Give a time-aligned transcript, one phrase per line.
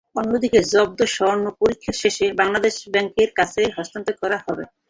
[0.15, 4.63] অন্যদিকে জব্দ স্বর্ণ পরীক্ষা শেষে বাংলাদেশ ব্যাংকের কাছে হস্তান্তর করা হবে।